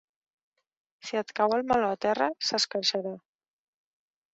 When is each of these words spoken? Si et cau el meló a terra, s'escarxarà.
Si 1.09 1.21
et 1.21 1.35
cau 1.41 1.55
el 1.59 1.63
meló 1.75 1.93
a 1.99 2.03
terra, 2.09 2.33
s'escarxarà. 2.51 3.17